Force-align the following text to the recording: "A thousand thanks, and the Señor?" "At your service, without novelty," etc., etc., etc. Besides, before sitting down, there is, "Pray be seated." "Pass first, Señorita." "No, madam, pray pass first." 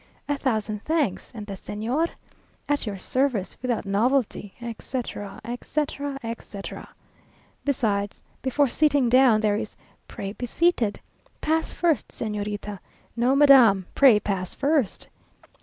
"A 0.27 0.35
thousand 0.35 0.81
thanks, 0.83 1.31
and 1.35 1.45
the 1.45 1.53
Señor?" 1.53 2.09
"At 2.67 2.87
your 2.87 2.97
service, 2.97 3.55
without 3.61 3.85
novelty," 3.85 4.55
etc., 4.59 5.39
etc., 5.45 6.17
etc. 6.23 6.89
Besides, 7.63 8.23
before 8.41 8.67
sitting 8.67 9.09
down, 9.09 9.41
there 9.41 9.57
is, 9.57 9.75
"Pray 10.07 10.33
be 10.33 10.47
seated." 10.47 10.99
"Pass 11.39 11.71
first, 11.73 12.07
Señorita." 12.07 12.79
"No, 13.15 13.35
madam, 13.35 13.85
pray 13.93 14.19
pass 14.19 14.55
first." 14.55 15.07